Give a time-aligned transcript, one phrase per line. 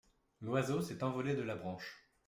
[0.41, 2.07] L’oiseau s’est envolé de la branche.